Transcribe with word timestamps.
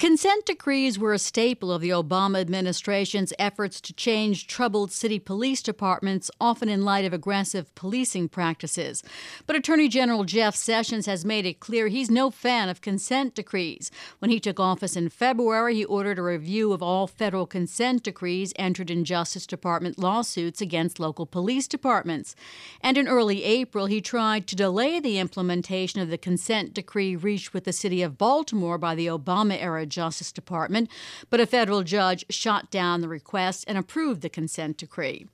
Consent 0.00 0.46
decrees 0.46 0.98
were 0.98 1.12
a 1.12 1.18
staple 1.18 1.70
of 1.70 1.82
the 1.82 1.90
Obama 1.90 2.40
administration's 2.40 3.34
efforts 3.38 3.82
to 3.82 3.92
change 3.92 4.46
troubled 4.46 4.90
city 4.90 5.18
police 5.18 5.60
departments, 5.60 6.30
often 6.40 6.70
in 6.70 6.86
light 6.86 7.04
of 7.04 7.12
aggressive 7.12 7.74
policing 7.74 8.26
practices. 8.26 9.02
But 9.46 9.56
Attorney 9.56 9.88
General 9.88 10.24
Jeff 10.24 10.56
Sessions 10.56 11.04
has 11.04 11.26
made 11.26 11.44
it 11.44 11.60
clear 11.60 11.88
he's 11.88 12.10
no 12.10 12.30
fan 12.30 12.70
of 12.70 12.80
consent 12.80 13.34
decrees. 13.34 13.90
When 14.20 14.30
he 14.30 14.40
took 14.40 14.58
office 14.58 14.96
in 14.96 15.10
February, 15.10 15.74
he 15.74 15.84
ordered 15.84 16.18
a 16.18 16.22
review 16.22 16.72
of 16.72 16.82
all 16.82 17.06
federal 17.06 17.46
consent 17.46 18.02
decrees 18.02 18.54
entered 18.56 18.90
in 18.90 19.04
Justice 19.04 19.46
Department 19.46 19.98
lawsuits 19.98 20.62
against 20.62 20.98
local 20.98 21.26
police 21.26 21.68
departments. 21.68 22.34
And 22.80 22.96
in 22.96 23.06
early 23.06 23.44
April, 23.44 23.84
he 23.84 24.00
tried 24.00 24.46
to 24.46 24.56
delay 24.56 24.98
the 24.98 25.18
implementation 25.18 26.00
of 26.00 26.08
the 26.08 26.16
consent 26.16 26.72
decree 26.72 27.16
reached 27.16 27.52
with 27.52 27.64
the 27.64 27.72
city 27.74 28.00
of 28.00 28.16
Baltimore 28.16 28.78
by 28.78 28.94
the 28.94 29.06
Obama 29.06 29.60
era 29.60 29.88
Justice 29.90 30.32
Department, 30.32 30.88
but 31.28 31.40
a 31.40 31.46
federal 31.46 31.82
judge 31.82 32.24
shot 32.30 32.70
down 32.70 33.00
the 33.00 33.08
request 33.08 33.64
and 33.68 33.76
approved 33.76 34.22
the 34.22 34.28
consent 34.28 34.76
decree. 34.78 35.26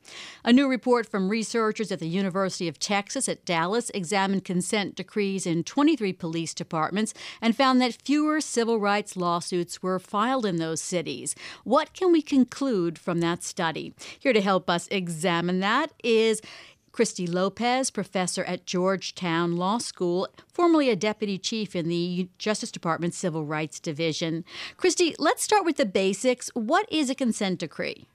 A 0.45 0.53
new 0.53 0.69
report 0.69 1.09
from 1.09 1.29
researchers 1.29 1.93
at 1.93 1.99
the 1.99 2.09
University 2.09 2.69
of 2.69 2.79
Texas 2.79 3.29
at 3.29 3.45
Dallas 3.45 3.91
examined 3.91 4.45
consent 4.45 4.97
decrees 4.97 5.47
in 5.47 5.63
23 5.63 6.13
police 6.13 6.55
departments 6.55 7.15
and 7.41 7.57
found 7.57 7.81
that 7.81 8.03
fewer 8.03 8.41
civil 8.41 8.81
rights 8.81 9.17
lawsuits 9.17 9.83
were 9.83 9.99
filed 9.99 10.47
in 10.47 10.57
those 10.57 10.81
cities. 10.81 11.35
What 11.65 11.93
can 11.93 12.13
we 12.13 12.23
conclude 12.23 12.99
from 12.99 13.21
that 13.21 13.43
study? 13.43 13.95
Here 14.19 14.33
to 14.33 14.41
help 14.41 14.69
us 14.69 14.89
examine 14.91 15.61
that 15.61 15.93
is 16.03 16.41
Christy 16.97 17.27
Lopez, 17.27 17.91
professor 17.91 18.43
at 18.45 18.65
Georgetown 18.65 19.55
Law 19.55 19.77
School, 19.77 20.29
formerly 20.51 20.89
a 20.89 20.97
deputy 20.97 21.37
chief 21.37 21.77
in 21.77 21.91
the 21.91 22.31
Justice 22.39 22.71
Department 22.71 23.13
Civil 23.13 23.45
Rights 23.45 23.79
Division. 23.79 24.47
Christy, 24.79 25.15
let's 25.19 25.43
start 25.43 25.67
with 25.67 25.77
the 25.77 25.85
basics. 25.85 26.49
What 26.55 26.91
is 26.91 27.11
a 27.11 27.15
consent 27.15 27.59
decree? 27.59 28.09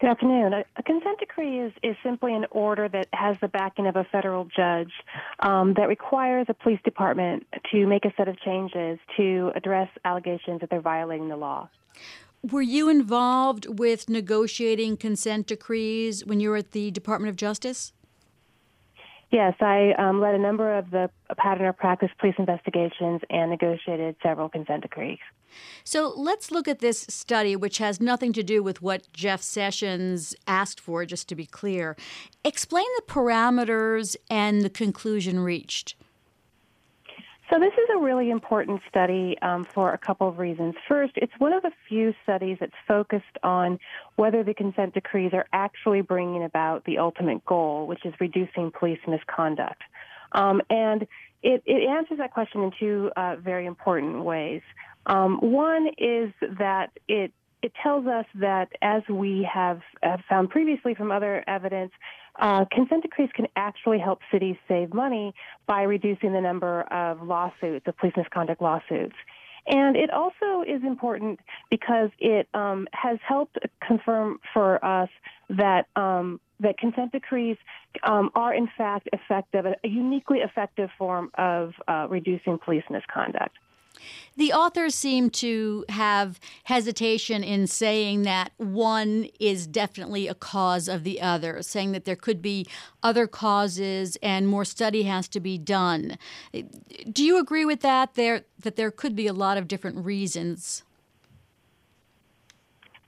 Good 0.00 0.10
afternoon. 0.10 0.54
A, 0.54 0.64
a, 0.74 0.82
consent 0.82 1.20
decree 1.20 1.60
is, 1.60 1.72
is 1.84 1.94
simply 2.02 2.34
an 2.34 2.46
order 2.50 2.88
that 2.88 3.06
has 3.12 3.36
the 3.40 3.46
backing 3.46 3.86
of 3.86 3.94
a 3.94 4.02
federal 4.02 4.46
judge 4.46 4.90
um, 5.38 5.74
that 5.74 5.86
requires 5.86 6.46
a 6.48 6.54
police 6.54 6.80
department 6.84 7.46
to 7.70 7.86
make 7.86 8.04
a 8.04 8.12
set 8.16 8.26
of 8.26 8.40
changes 8.40 8.98
to 9.16 9.52
address 9.54 9.88
allegations 10.04 10.62
that 10.62 10.68
they're 10.68 10.80
violating 10.80 11.28
the 11.28 11.36
law. 11.36 11.68
Were 12.50 12.60
you 12.60 12.90
involved 12.90 13.78
with 13.78 14.10
negotiating 14.10 14.98
consent 14.98 15.46
decrees 15.46 16.26
when 16.26 16.40
you 16.40 16.50
were 16.50 16.58
at 16.58 16.72
the 16.72 16.90
Department 16.90 17.30
of 17.30 17.36
Justice? 17.36 17.94
Yes, 19.30 19.54
I 19.60 19.92
um, 19.96 20.20
led 20.20 20.34
a 20.34 20.38
number 20.38 20.76
of 20.76 20.90
the 20.90 21.08
pattern 21.38 21.64
or 21.64 21.72
practice 21.72 22.10
police 22.18 22.34
investigations 22.38 23.22
and 23.30 23.50
negotiated 23.50 24.16
several 24.22 24.50
consent 24.50 24.82
decrees. 24.82 25.18
So 25.84 26.12
let's 26.14 26.50
look 26.50 26.68
at 26.68 26.80
this 26.80 27.06
study, 27.08 27.56
which 27.56 27.78
has 27.78 27.98
nothing 27.98 28.34
to 28.34 28.42
do 28.42 28.62
with 28.62 28.82
what 28.82 29.10
Jeff 29.14 29.40
Sessions 29.40 30.34
asked 30.46 30.78
for, 30.78 31.06
just 31.06 31.30
to 31.30 31.34
be 31.34 31.46
clear. 31.46 31.96
Explain 32.44 32.84
the 32.96 33.10
parameters 33.10 34.16
and 34.28 34.60
the 34.60 34.70
conclusion 34.70 35.40
reached. 35.40 35.94
So 37.54 37.60
this 37.60 37.72
is 37.74 37.88
a 37.94 37.98
really 37.98 38.30
important 38.30 38.80
study 38.88 39.36
um, 39.40 39.64
for 39.64 39.92
a 39.92 39.98
couple 39.98 40.28
of 40.28 40.40
reasons. 40.40 40.74
First, 40.88 41.12
it's 41.14 41.32
one 41.38 41.52
of 41.52 41.62
the 41.62 41.70
few 41.88 42.12
studies 42.24 42.56
that's 42.58 42.72
focused 42.88 43.38
on 43.44 43.78
whether 44.16 44.42
the 44.42 44.54
consent 44.54 44.92
decrees 44.92 45.30
are 45.32 45.46
actually 45.52 46.00
bringing 46.00 46.42
about 46.42 46.84
the 46.84 46.98
ultimate 46.98 47.44
goal, 47.44 47.86
which 47.86 48.04
is 48.04 48.12
reducing 48.18 48.72
police 48.76 48.98
misconduct. 49.06 49.80
Um, 50.32 50.62
and 50.68 51.02
it, 51.44 51.62
it, 51.64 51.88
answers 51.88 52.18
that 52.18 52.32
question 52.32 52.64
in 52.64 52.72
two 52.80 53.12
uh, 53.16 53.36
very 53.36 53.66
important 53.66 54.24
ways. 54.24 54.62
Um, 55.06 55.38
one 55.38 55.90
is 55.96 56.32
that 56.58 56.90
it 57.06 57.30
it 57.62 57.72
tells 57.82 58.06
us 58.06 58.26
that 58.34 58.68
as 58.82 59.02
we 59.08 59.48
have, 59.50 59.80
have 60.02 60.20
found 60.28 60.50
previously 60.50 60.94
from 60.94 61.10
other 61.10 61.42
evidence, 61.46 61.92
uh, 62.38 62.64
consent 62.72 63.02
decrees 63.02 63.30
can 63.34 63.46
actually 63.56 63.98
help 63.98 64.20
cities 64.32 64.56
save 64.66 64.92
money 64.92 65.34
by 65.66 65.82
reducing 65.82 66.32
the 66.32 66.40
number 66.40 66.82
of 66.82 67.22
lawsuits, 67.22 67.86
of 67.86 67.96
police 67.96 68.14
misconduct 68.16 68.60
lawsuits. 68.60 69.14
And 69.66 69.96
it 69.96 70.10
also 70.10 70.62
is 70.66 70.82
important 70.82 71.40
because 71.70 72.10
it 72.18 72.48
um, 72.52 72.86
has 72.92 73.18
helped 73.26 73.58
confirm 73.86 74.38
for 74.52 74.84
us 74.84 75.08
that 75.48 75.86
um, 75.96 76.40
that 76.60 76.78
consent 76.78 77.12
decrees 77.12 77.56
um, 78.02 78.30
are 78.34 78.54
in 78.54 78.68
fact 78.76 79.08
effective, 79.12 79.64
a 79.66 79.88
uniquely 79.88 80.38
effective 80.38 80.90
form 80.98 81.30
of 81.36 81.72
uh, 81.88 82.06
reducing 82.08 82.58
police 82.58 82.84
misconduct. 82.90 83.56
The 84.36 84.52
authors 84.52 84.94
seem 84.94 85.30
to 85.30 85.84
have 85.88 86.40
hesitation 86.64 87.44
in 87.44 87.66
saying 87.66 88.22
that 88.22 88.52
one 88.56 89.28
is 89.38 89.66
definitely 89.66 90.26
a 90.26 90.34
cause 90.34 90.88
of 90.88 91.04
the 91.04 91.20
other, 91.20 91.62
saying 91.62 91.92
that 91.92 92.04
there 92.04 92.16
could 92.16 92.42
be 92.42 92.66
other 93.02 93.26
causes 93.26 94.16
and 94.22 94.48
more 94.48 94.64
study 94.64 95.04
has 95.04 95.28
to 95.28 95.40
be 95.40 95.58
done. 95.58 96.18
Do 97.10 97.24
you 97.24 97.38
agree 97.38 97.64
with 97.64 97.80
that? 97.80 98.14
There 98.14 98.44
that 98.58 98.76
there 98.76 98.90
could 98.90 99.14
be 99.14 99.26
a 99.26 99.32
lot 99.32 99.56
of 99.56 99.68
different 99.68 100.04
reasons 100.04 100.82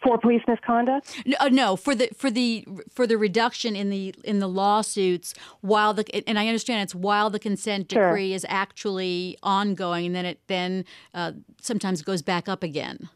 for 0.06 0.18
police 0.18 0.42
misconduct? 0.46 1.22
No, 1.26 1.36
uh, 1.40 1.48
no, 1.48 1.76
for 1.76 1.94
the 1.94 2.08
for 2.16 2.30
the 2.30 2.66
for 2.90 3.06
the 3.06 3.18
reduction 3.18 3.74
in 3.74 3.90
the 3.90 4.14
in 4.24 4.38
the 4.38 4.48
lawsuits 4.48 5.34
while 5.60 5.92
the 5.92 6.28
and 6.28 6.38
I 6.38 6.46
understand 6.46 6.82
it's 6.82 6.94
while 6.94 7.28
the 7.28 7.38
consent 7.38 7.88
decree 7.88 8.28
sure. 8.28 8.36
is 8.36 8.46
actually 8.48 9.36
ongoing, 9.42 10.06
and 10.06 10.14
then 10.14 10.24
it 10.26 10.40
then 10.46 10.84
uh, 11.12 11.32
sometimes 11.60 12.02
goes 12.02 12.22
back 12.22 12.48
up 12.48 12.62
again. 12.62 13.08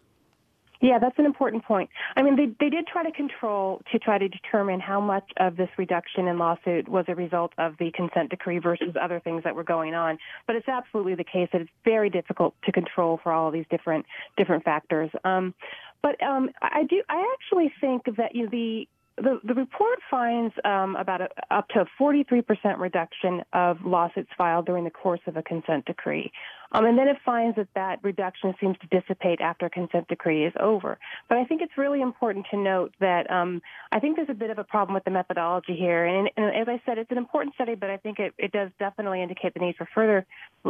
Yeah, 0.80 0.98
that's 0.98 1.18
an 1.18 1.26
important 1.26 1.64
point. 1.64 1.90
I 2.16 2.22
mean, 2.22 2.36
they, 2.36 2.46
they 2.58 2.70
did 2.70 2.86
try 2.86 3.02
to 3.02 3.12
control 3.12 3.82
to 3.92 3.98
try 3.98 4.16
to 4.16 4.28
determine 4.28 4.80
how 4.80 4.98
much 4.98 5.30
of 5.36 5.56
this 5.56 5.68
reduction 5.76 6.26
in 6.26 6.38
lawsuit 6.38 6.88
was 6.88 7.04
a 7.08 7.14
result 7.14 7.52
of 7.58 7.74
the 7.78 7.90
consent 7.92 8.30
decree 8.30 8.58
versus 8.58 8.94
other 9.00 9.20
things 9.20 9.44
that 9.44 9.54
were 9.54 9.64
going 9.64 9.94
on. 9.94 10.18
But 10.46 10.56
it's 10.56 10.68
absolutely 10.68 11.16
the 11.16 11.24
case 11.24 11.50
that 11.52 11.60
it's 11.60 11.70
very 11.84 12.08
difficult 12.08 12.54
to 12.64 12.72
control 12.72 13.20
for 13.22 13.30
all 13.30 13.48
of 13.48 13.52
these 13.52 13.66
different 13.70 14.06
different 14.38 14.64
factors. 14.64 15.10
Um, 15.22 15.54
but 16.02 16.20
um, 16.22 16.48
I 16.62 16.84
do. 16.88 17.02
I 17.10 17.30
actually 17.34 17.70
think 17.78 18.04
that 18.16 18.34
you 18.34 18.44
know, 18.44 18.50
the 18.50 18.88
the, 19.22 19.40
the 19.44 19.54
report 19.54 19.98
finds 20.10 20.54
um, 20.64 20.96
about 20.96 21.20
a, 21.20 21.28
up 21.50 21.68
to 21.68 21.80
a 21.80 21.86
43% 22.00 22.44
reduction 22.78 23.42
of 23.52 23.78
lawsuits 23.84 24.30
filed 24.36 24.66
during 24.66 24.84
the 24.84 24.90
course 24.90 25.20
of 25.26 25.36
a 25.36 25.42
consent 25.42 25.84
decree. 25.84 26.32
Um, 26.72 26.86
and 26.86 26.96
then 26.96 27.08
it 27.08 27.16
finds 27.24 27.56
that 27.56 27.68
that 27.74 27.98
reduction 28.02 28.54
seems 28.60 28.76
to 28.78 28.86
dissipate 28.86 29.40
after 29.40 29.66
a 29.66 29.70
consent 29.70 30.06
decree 30.08 30.46
is 30.46 30.52
over. 30.60 30.98
But 31.28 31.38
I 31.38 31.44
think 31.44 31.62
it's 31.62 31.76
really 31.76 32.00
important 32.00 32.46
to 32.52 32.56
note 32.56 32.94
that 33.00 33.30
um, 33.30 33.60
I 33.90 33.98
think 33.98 34.16
there's 34.16 34.30
a 34.30 34.34
bit 34.34 34.50
of 34.50 34.58
a 34.58 34.64
problem 34.64 34.94
with 34.94 35.04
the 35.04 35.10
methodology 35.10 35.76
here. 35.76 36.06
And, 36.06 36.30
and 36.36 36.46
as 36.54 36.68
I 36.68 36.80
said, 36.86 36.98
it's 36.98 37.10
an 37.10 37.18
important 37.18 37.54
study, 37.54 37.74
but 37.74 37.90
I 37.90 37.96
think 37.96 38.18
it, 38.18 38.34
it 38.38 38.52
does 38.52 38.70
definitely 38.78 39.22
indicate 39.22 39.54
the 39.54 39.60
need 39.60 39.76
for 39.76 39.88
further 39.94 40.26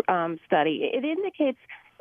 um, 0.09 0.39
study. 0.47 0.91
It 0.93 1.05
indicates 1.05 1.59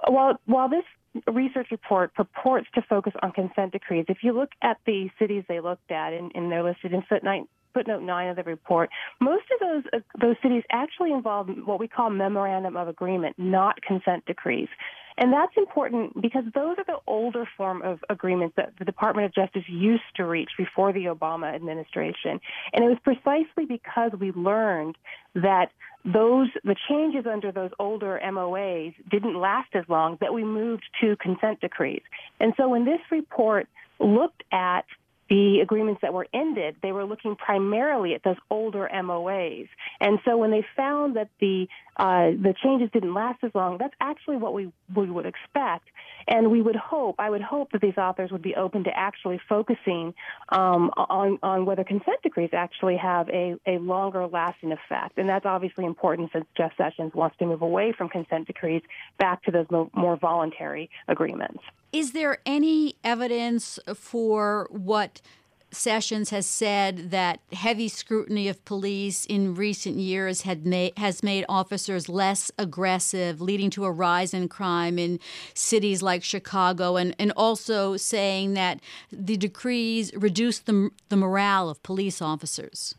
while 0.07 0.39
while 0.45 0.69
this 0.69 0.85
research 1.31 1.68
report 1.72 2.14
purports 2.14 2.68
to 2.75 2.81
focus 2.81 3.14
on 3.22 3.31
consent 3.31 3.72
decrees. 3.72 4.06
If 4.08 4.20
you 4.24 4.34
look 4.34 4.50
at 4.62 4.78
the 4.86 5.09
cities 5.20 5.44
they 5.47 5.59
looked 5.59 5.92
at, 5.92 6.14
and, 6.14 6.31
and 6.36 6.52
they're 6.52 6.64
listed 6.64 6.94
in 6.94 7.02
footnote, 7.03 7.47
footnote 7.74 8.02
nine 8.02 8.30
of 8.30 8.36
the 8.36 8.44
report, 8.44 8.90
most 9.20 9.46
of 9.53 9.59
those 9.59 9.84
uh, 9.94 10.00
those 10.20 10.36
cities 10.42 10.64
actually 10.72 11.12
involve 11.12 11.50
what 11.66 11.80
we 11.80 11.88
call 11.88 12.09
memorandum 12.09 12.78
of 12.78 12.88
agreement, 12.88 13.36
not 13.38 13.81
consent 13.81 14.25
decrees. 14.25 14.70
And 15.20 15.34
that's 15.34 15.52
important 15.58 16.22
because 16.22 16.46
those 16.56 16.78
are 16.78 16.86
the 16.86 17.00
older 17.06 17.46
form 17.58 17.81
of 17.81 18.00
agreements 18.09 18.56
that 18.56 18.72
the 18.80 18.86
Department 18.86 19.26
of 19.26 19.36
Justice 19.36 19.64
used 19.68 20.03
to 20.16 20.24
reach 20.24 20.52
before 20.58 20.94
the 20.94 21.06
Obama 21.06 21.53
administration. 21.53 22.40
And 22.72 22.86
it 22.86 22.88
was 22.88 22.97
precisely 23.03 23.66
because 23.68 24.12
we 24.18 24.31
learned 24.31 24.97
that 25.36 25.72
those 26.05 26.47
the 26.63 26.75
changes 26.89 27.25
under 27.25 27.51
those 27.51 27.71
older 27.77 28.19
MOAs 28.23 28.93
didn't 29.09 29.35
last 29.39 29.69
as 29.73 29.83
long 29.89 30.17
that 30.21 30.33
we 30.33 30.43
moved 30.43 30.83
to 31.01 31.15
consent 31.17 31.59
decrees. 31.59 32.01
And 32.40 32.53
so 32.57 32.69
when 32.69 32.85
this 32.85 33.01
report 33.11 33.67
looked 33.99 34.43
at 34.51 34.85
the 35.29 35.59
agreements 35.61 36.01
that 36.01 36.13
were 36.13 36.28
ended, 36.34 36.75
they 36.81 36.91
were 36.91 37.05
looking 37.05 37.35
primarily 37.35 38.16
at 38.16 38.23
those 38.23 38.37
older 38.49 38.90
MOAs. 38.91 39.67
And 39.99 40.19
so 40.25 40.37
when 40.37 40.51
they 40.51 40.66
found 40.75 41.16
that 41.17 41.29
the 41.40 41.67
uh, 41.99 42.31
the 42.31 42.53
changes 42.63 42.90
didn't 42.93 43.13
last 43.13 43.43
as 43.43 43.51
long, 43.53 43.78
that's 43.78 43.93
actually 43.99 44.37
what 44.37 44.53
we, 44.53 44.72
we 44.96 45.11
would 45.11 45.25
expect. 45.25 45.85
And 46.28 46.49
we 46.49 46.61
would 46.61 46.75
hope, 46.75 47.16
I 47.19 47.29
would 47.29 47.41
hope 47.41 47.73
that 47.73 47.81
these 47.81 47.97
authors 47.97 48.31
would 48.31 48.41
be 48.41 48.55
open 48.55 48.85
to 48.85 48.97
actually 48.97 49.40
focusing 49.49 50.13
um, 50.49 50.91
on, 50.96 51.40
on 51.43 51.66
whether 51.66 51.84
consent 51.84 52.22
decrees 52.23 52.51
actually 52.53 52.96
have 52.96 53.28
a, 53.29 53.55
a 53.67 53.79
longer 53.79 54.28
lasting 54.28 54.72
effect. 54.72 55.17
And 55.17 55.28
that's 55.28 55.46
obviously 55.46 55.85
important 55.85 56.31
since 56.31 56.46
Jeff 56.55 56.72
Sessions 56.78 57.13
wants 57.13 57.35
to 57.40 57.46
move 57.46 57.61
away 57.61 57.91
from 57.91 58.07
consent 58.07 58.47
decrees 58.47 58.81
back 59.17 59.43
to 59.43 59.52
those 59.52 59.67
more 59.69 60.16
voluntary 60.16 60.90
agreements. 61.09 61.59
Is 61.91 62.13
there 62.13 62.37
any 62.45 62.95
evidence 63.03 63.78
for 63.95 64.67
what 64.72 65.22
Sessions 65.71 66.31
has 66.31 66.47
said 66.47 67.11
that 67.11 67.39
heavy 67.53 67.87
scrutiny 67.87 68.47
of 68.47 68.63
police 68.66 69.25
in 69.25 69.53
recent 69.53 69.97
years 69.97 70.41
had 70.41 70.66
made, 70.66 70.97
has 70.97 71.21
made 71.21 71.45
officers 71.47 72.09
less 72.09 72.51
aggressive, 72.57 73.39
leading 73.39 73.69
to 73.71 73.85
a 73.85 73.91
rise 73.91 74.33
in 74.33 74.47
crime 74.47 74.97
in 74.97 75.19
cities 75.53 76.01
like 76.01 76.23
Chicago, 76.23 76.95
and, 76.95 77.16
and 77.19 77.31
also 77.37 77.97
saying 77.97 78.55
that 78.55 78.79
the 79.11 79.37
decrees 79.37 80.11
reduce 80.16 80.59
the, 80.59 80.89
the 81.09 81.17
morale 81.17 81.69
of 81.69 81.83
police 81.83 82.21
officers. 82.21 82.95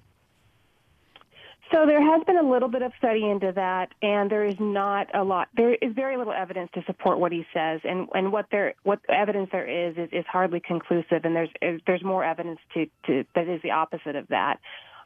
So 1.72 1.86
there 1.86 2.02
has 2.02 2.24
been 2.24 2.36
a 2.36 2.42
little 2.42 2.68
bit 2.68 2.82
of 2.82 2.92
study 2.98 3.28
into 3.28 3.52
that, 3.52 3.90
and 4.02 4.28
there 4.28 4.44
is 4.44 4.56
not 4.58 5.06
a 5.14 5.22
lot. 5.22 5.48
There 5.56 5.74
is 5.74 5.92
very 5.94 6.16
little 6.16 6.32
evidence 6.32 6.70
to 6.74 6.82
support 6.84 7.20
what 7.20 7.30
he 7.30 7.46
says, 7.54 7.80
and 7.84 8.08
and 8.12 8.32
what 8.32 8.46
there 8.50 8.74
what 8.82 8.98
evidence 9.08 9.50
there 9.52 9.68
is 9.68 9.96
is, 9.96 10.08
is 10.10 10.24
hardly 10.26 10.58
conclusive, 10.58 11.24
and 11.24 11.36
there's 11.36 11.50
there's 11.86 12.02
more 12.02 12.24
evidence 12.24 12.58
to, 12.74 12.86
to 13.06 13.24
that 13.36 13.46
is 13.46 13.62
the 13.62 13.70
opposite 13.70 14.16
of 14.16 14.26
that. 14.28 14.58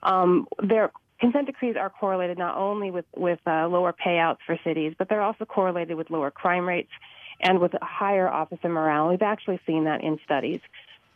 Um, 0.02 0.48
there 0.62 0.90
consent 1.20 1.46
decrees 1.46 1.76
are 1.76 1.90
correlated 1.90 2.38
not 2.38 2.56
only 2.56 2.90
with 2.90 3.04
with 3.14 3.40
uh, 3.46 3.68
lower 3.68 3.92
payouts 3.92 4.38
for 4.46 4.58
cities, 4.64 4.94
but 4.98 5.10
they're 5.10 5.22
also 5.22 5.44
correlated 5.44 5.98
with 5.98 6.08
lower 6.08 6.30
crime 6.30 6.66
rates 6.66 6.90
and 7.40 7.58
with 7.58 7.72
higher 7.82 8.28
officer 8.28 8.68
morale. 8.68 9.08
We've 9.08 9.22
actually 9.22 9.60
seen 9.66 9.84
that 9.84 10.02
in 10.02 10.18
studies. 10.24 10.60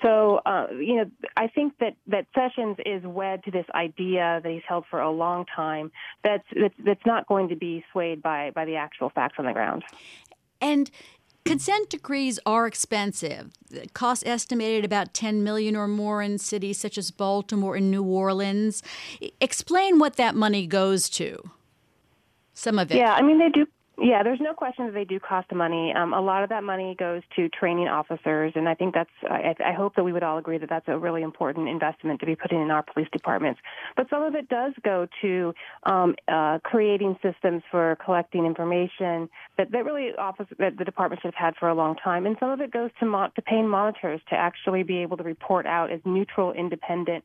So, 0.02 0.40
uh, 0.46 0.66
you 0.70 0.96
know, 0.96 1.10
I 1.36 1.48
think 1.48 1.74
that, 1.80 1.96
that 2.06 2.26
Sessions 2.34 2.76
is 2.86 3.02
wed 3.04 3.42
to 3.44 3.50
this 3.50 3.66
idea 3.74 4.40
that 4.42 4.50
he's 4.50 4.62
held 4.68 4.84
for 4.90 5.00
a 5.00 5.10
long 5.10 5.44
time 5.54 5.90
that's, 6.22 6.44
that's, 6.54 6.74
that's 6.84 7.06
not 7.06 7.26
going 7.26 7.48
to 7.48 7.56
be 7.56 7.84
swayed 7.90 8.22
by, 8.22 8.50
by 8.50 8.64
the 8.64 8.76
actual 8.76 9.10
facts 9.10 9.36
on 9.38 9.46
the 9.46 9.52
ground. 9.52 9.82
And 10.60 10.90
consent 11.44 11.90
decrees 11.90 12.38
are 12.46 12.66
expensive. 12.66 13.50
Cost 13.92 14.26
estimated 14.26 14.84
about 14.84 15.14
10 15.14 15.42
million 15.42 15.74
or 15.74 15.88
more 15.88 16.22
in 16.22 16.38
cities 16.38 16.78
such 16.78 16.96
as 16.96 17.10
Baltimore 17.10 17.74
and 17.74 17.90
New 17.90 18.04
Orleans. 18.04 18.82
Explain 19.40 19.98
what 19.98 20.16
that 20.16 20.34
money 20.34 20.66
goes 20.66 21.08
to. 21.10 21.50
Some 22.54 22.78
of 22.78 22.90
it. 22.90 22.96
Yeah, 22.96 23.12
I 23.12 23.22
mean 23.22 23.38
they 23.38 23.50
do 23.50 23.66
yeah, 24.00 24.22
there's 24.22 24.40
no 24.40 24.54
question 24.54 24.86
that 24.86 24.94
they 24.94 25.04
do 25.04 25.18
cost 25.18 25.52
money. 25.52 25.92
Um, 25.92 26.12
a 26.12 26.20
lot 26.20 26.42
of 26.42 26.50
that 26.50 26.62
money 26.62 26.94
goes 26.98 27.22
to 27.36 27.48
training 27.48 27.88
officers, 27.88 28.52
and 28.54 28.68
I 28.68 28.74
think 28.74 28.94
that's. 28.94 29.10
I, 29.28 29.54
I 29.64 29.72
hope 29.72 29.96
that 29.96 30.04
we 30.04 30.12
would 30.12 30.22
all 30.22 30.38
agree 30.38 30.58
that 30.58 30.68
that's 30.68 30.86
a 30.88 30.96
really 30.96 31.22
important 31.22 31.68
investment 31.68 32.20
to 32.20 32.26
be 32.26 32.36
putting 32.36 32.62
in 32.62 32.70
our 32.70 32.82
police 32.82 33.08
departments. 33.12 33.60
But 33.96 34.08
some 34.08 34.22
of 34.22 34.34
it 34.34 34.48
does 34.48 34.72
go 34.84 35.08
to 35.22 35.54
um, 35.84 36.14
uh, 36.28 36.58
creating 36.62 37.18
systems 37.22 37.62
for 37.70 37.96
collecting 38.04 38.46
information 38.46 39.28
that, 39.56 39.72
that 39.72 39.84
really 39.84 40.10
office 40.16 40.46
that 40.58 40.78
the 40.78 40.84
department 40.84 41.20
should 41.20 41.34
have 41.34 41.46
had 41.46 41.56
for 41.56 41.68
a 41.68 41.74
long 41.74 41.96
time, 41.96 42.24
and 42.26 42.36
some 42.38 42.50
of 42.50 42.60
it 42.60 42.70
goes 42.70 42.90
to 43.00 43.06
mo- 43.06 43.30
to 43.34 43.42
paying 43.42 43.68
monitors 43.68 44.20
to 44.30 44.36
actually 44.36 44.84
be 44.84 44.98
able 44.98 45.16
to 45.16 45.24
report 45.24 45.66
out 45.66 45.90
as 45.90 46.00
neutral, 46.04 46.52
independent 46.52 47.24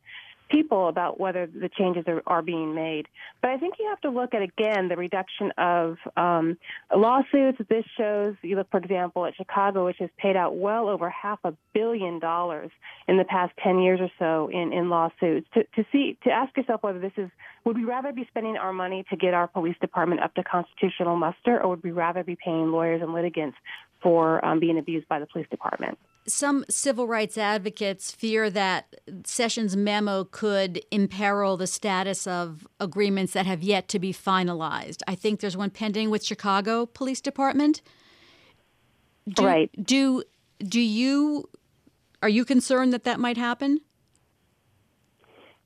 people 0.54 0.88
about 0.88 1.18
whether 1.18 1.46
the 1.46 1.68
changes 1.78 2.04
are, 2.06 2.22
are 2.26 2.42
being 2.42 2.74
made. 2.74 3.06
But 3.42 3.50
I 3.50 3.58
think 3.58 3.74
you 3.78 3.88
have 3.88 4.00
to 4.02 4.10
look 4.10 4.34
at 4.34 4.42
again 4.42 4.88
the 4.88 4.96
reduction 4.96 5.50
of 5.58 5.96
um, 6.16 6.56
lawsuits. 6.94 7.58
This 7.68 7.84
shows 7.98 8.34
you 8.42 8.56
look, 8.56 8.70
for 8.70 8.78
example, 8.78 9.26
at 9.26 9.34
Chicago, 9.36 9.86
which 9.86 9.98
has 9.98 10.10
paid 10.18 10.36
out 10.36 10.56
well 10.56 10.88
over 10.88 11.10
half 11.10 11.40
a 11.44 11.54
billion 11.72 12.18
dollars 12.18 12.70
in 13.08 13.16
the 13.16 13.24
past 13.24 13.52
ten 13.62 13.80
years 13.80 14.00
or 14.00 14.10
so 14.18 14.48
in, 14.50 14.72
in 14.72 14.88
lawsuits. 14.88 15.46
To, 15.54 15.64
to 15.76 15.84
see 15.90 16.16
to 16.24 16.30
ask 16.30 16.56
yourself 16.56 16.82
whether 16.82 17.00
this 17.00 17.12
is 17.16 17.30
would 17.64 17.76
we 17.76 17.84
rather 17.84 18.12
be 18.12 18.26
spending 18.28 18.56
our 18.56 18.72
money 18.72 19.04
to 19.10 19.16
get 19.16 19.34
our 19.34 19.48
police 19.48 19.76
department 19.80 20.22
up 20.22 20.34
to 20.34 20.44
constitutional 20.44 21.16
muster, 21.16 21.60
or 21.62 21.70
would 21.70 21.82
we 21.82 21.92
rather 21.92 22.22
be 22.22 22.36
paying 22.36 22.70
lawyers 22.70 23.02
and 23.02 23.12
litigants 23.12 23.56
for 24.02 24.44
um, 24.44 24.60
being 24.60 24.78
abused 24.78 25.08
by 25.08 25.18
the 25.18 25.26
police 25.26 25.46
department? 25.50 25.98
Some 26.26 26.64
civil 26.68 27.06
rights 27.06 27.36
advocates 27.36 28.10
fear 28.10 28.50
that 28.50 28.96
Sessions' 29.24 29.76
memo 29.76 30.24
could 30.24 30.80
imperil 30.90 31.56
the 31.56 31.66
status 31.66 32.26
of 32.26 32.66
agreements 32.80 33.32
that 33.34 33.46
have 33.46 33.62
yet 33.62 33.88
to 33.88 33.98
be 33.98 34.12
finalized. 34.12 35.02
I 35.06 35.14
think 35.14 35.40
there's 35.40 35.56
one 35.56 35.70
pending 35.70 36.10
with 36.10 36.24
Chicago 36.24 36.86
Police 36.86 37.20
Department. 37.20 37.82
Do, 39.28 39.46
right. 39.46 39.70
Do 39.82 40.22
do 40.58 40.80
you 40.80 41.48
are 42.22 42.28
you 42.28 42.44
concerned 42.44 42.92
that 42.92 43.04
that 43.04 43.20
might 43.20 43.36
happen? 43.36 43.80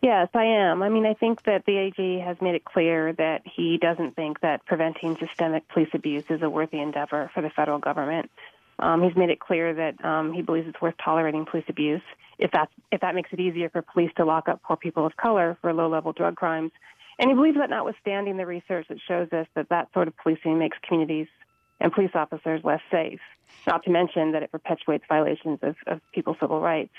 Yes, 0.00 0.28
I 0.32 0.44
am. 0.44 0.82
I 0.82 0.88
mean, 0.88 1.06
I 1.06 1.14
think 1.14 1.43
that 1.44 1.64
the 1.66 1.76
AG 1.76 2.20
has 2.25 2.37
made 2.40 2.55
it 2.55 2.64
clear 2.64 3.12
that 3.14 3.43
he 3.44 3.78
doesn't 3.78 4.14
think 4.14 4.40
that 4.40 4.64
preventing 4.64 5.16
systemic 5.16 5.66
police 5.69 5.88
abuse 5.93 6.25
is 6.31 6.40
a 6.40 6.49
worthy 6.49 6.81
endeavor 6.81 7.31
for 7.34 7.43
the 7.43 7.50
federal 7.50 7.81
government. 7.81 8.31
Um, 8.79 9.03
he's 9.03 9.17
made 9.17 9.31
it 9.31 9.41
clear 9.41 9.75
that 9.75 10.05
um, 10.05 10.33
he 10.33 10.43
believes 10.43 10.69
it's 10.69 10.81
worth 10.81 10.95
tolerating 11.05 11.45
police 11.45 11.65
abuse 11.69 12.03
if 12.39 12.53
that 12.53 12.69
if 12.93 13.01
that 13.01 13.15
makes 13.15 13.31
it 13.33 13.41
easier 13.41 13.69
for 13.69 13.83
police 13.83 14.11
to 14.17 14.25
lock 14.25 14.49
up 14.49 14.63
poor 14.63 14.77
people 14.77 15.05
of 15.05 15.17
color 15.17 15.59
for 15.61 15.73
low-level 15.73 16.13
drug 16.13 16.37
crimes. 16.37 16.71
And 17.19 17.29
he 17.29 17.35
believes 17.35 17.57
that 17.59 17.71
notwithstanding 17.71 18.37
the 18.37 18.47
research 18.47 18.87
that 18.89 18.99
shows 19.09 19.33
us 19.33 19.49
that 19.57 19.69
that 19.71 19.89
sort 19.93 20.07
of 20.07 20.17
policing 20.17 20.59
makes 20.59 20.77
communities 20.87 21.27
and 21.81 21.93
police 21.93 22.13
officers 22.15 22.61
less 22.63 22.81
safe, 22.91 23.21
not 23.67 23.83
to 23.85 23.91
mention 23.91 24.33
that 24.33 24.43
it 24.45 24.53
perpetuates 24.53 25.05
violations 25.09 25.59
of, 25.63 25.75
of 25.87 26.01
people's 26.13 26.37
civil 26.41 26.61
rights. 26.61 26.93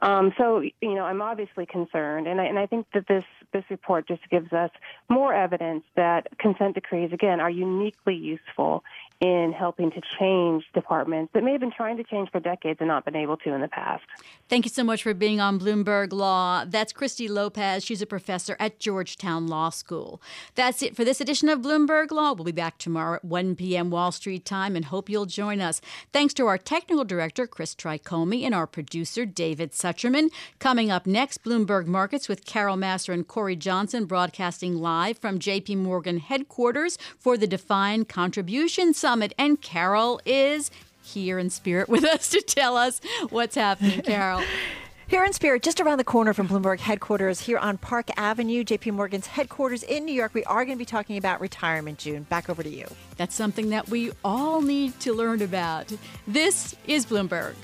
Um, 0.00 0.34
so, 0.36 0.60
you 0.60 0.94
know, 0.94 1.04
I'm 1.04 1.22
obviously 1.22 1.64
concerned, 1.64 2.26
and 2.26 2.38
I, 2.38 2.44
and 2.44 2.58
I 2.58 2.66
think 2.66 2.86
that 2.92 3.08
this 3.08 3.24
this 3.52 3.64
report 3.70 4.06
just 4.06 4.28
gives 4.28 4.52
us 4.52 4.70
more 5.08 5.32
evidence 5.32 5.84
that 5.94 6.26
consent 6.38 6.74
decrees, 6.74 7.12
again, 7.14 7.40
are 7.40 7.48
uniquely 7.48 8.14
useful 8.14 8.84
in 9.20 9.52
helping 9.56 9.90
to 9.90 10.00
change 10.18 10.64
departments 10.74 11.32
that 11.32 11.42
may 11.42 11.52
have 11.52 11.60
been 11.60 11.72
trying 11.72 11.96
to 11.96 12.04
change 12.04 12.30
for 12.30 12.40
decades 12.40 12.78
and 12.80 12.88
not 12.88 13.04
been 13.04 13.16
able 13.16 13.36
to 13.38 13.52
in 13.54 13.60
the 13.60 13.68
past. 13.68 14.04
Thank 14.48 14.66
you 14.66 14.70
so 14.70 14.84
much 14.84 15.02
for 15.02 15.14
being 15.14 15.40
on 15.40 15.58
Bloomberg 15.58 16.12
Law. 16.12 16.64
That's 16.66 16.92
Christy 16.92 17.26
Lopez. 17.26 17.84
She's 17.84 18.02
a 18.02 18.06
professor 18.06 18.56
at 18.60 18.78
Georgetown 18.78 19.46
Law 19.46 19.70
School. 19.70 20.20
That's 20.54 20.82
it 20.82 20.94
for 20.94 21.04
this 21.04 21.20
edition 21.20 21.48
of 21.48 21.60
Bloomberg 21.60 22.10
Law. 22.10 22.34
We'll 22.34 22.44
be 22.44 22.52
back 22.52 22.78
tomorrow 22.78 23.16
at 23.16 23.24
1 23.24 23.56
p.m. 23.56 23.90
Wall 23.90 24.12
Street 24.12 24.44
time 24.44 24.76
and 24.76 24.84
hope 24.84 25.08
you'll 25.08 25.26
join 25.26 25.60
us. 25.60 25.80
Thanks 26.12 26.34
to 26.34 26.46
our 26.46 26.58
technical 26.58 27.04
director, 27.04 27.46
Chris 27.46 27.74
Tricomi, 27.74 28.42
and 28.42 28.54
our 28.54 28.66
producer, 28.66 29.24
David 29.24 29.72
Sucherman. 29.72 30.28
Coming 30.58 30.90
up 30.90 31.06
next, 31.06 31.42
Bloomberg 31.42 31.86
Markets 31.86 32.28
with 32.28 32.44
Carol 32.44 32.76
Massar 32.76 33.14
and 33.14 33.26
Cory 33.26 33.56
Johnson 33.56 34.04
broadcasting 34.04 34.76
live 34.76 35.18
from 35.18 35.38
JP 35.38 35.78
Morgan 35.78 36.18
headquarters 36.18 36.98
for 37.18 37.36
the 37.36 37.46
Defined 37.46 38.08
Contribution 38.08 38.92
Summit. 39.06 39.34
And 39.38 39.62
Carol 39.62 40.20
is 40.26 40.68
here 41.00 41.38
in 41.38 41.48
spirit 41.48 41.88
with 41.88 42.02
us 42.16 42.28
to 42.30 42.40
tell 42.40 42.76
us 42.76 43.00
what's 43.30 43.54
happening, 43.54 44.02
Carol. 44.02 44.42
Here 45.08 45.22
in 45.22 45.32
spirit, 45.32 45.62
just 45.62 45.80
around 45.80 45.98
the 45.98 46.04
corner 46.04 46.34
from 46.34 46.48
Bloomberg 46.48 46.80
headquarters 46.80 47.38
here 47.38 47.58
on 47.58 47.78
Park 47.78 48.08
Avenue, 48.16 48.64
JP 48.64 48.94
Morgan's 48.94 49.28
headquarters 49.28 49.84
in 49.84 50.04
New 50.04 50.12
York, 50.12 50.34
we 50.34 50.42
are 50.42 50.64
going 50.64 50.76
to 50.76 50.80
be 50.80 50.84
talking 50.84 51.16
about 51.16 51.40
retirement, 51.40 51.98
June. 52.00 52.24
Back 52.24 52.50
over 52.50 52.64
to 52.64 52.68
you. 52.68 52.88
That's 53.16 53.36
something 53.36 53.70
that 53.70 53.88
we 53.88 54.10
all 54.24 54.60
need 54.62 54.98
to 54.98 55.14
learn 55.14 55.42
about. 55.42 55.92
This 56.26 56.74
is 56.88 57.06
Bloomberg. 57.06 57.54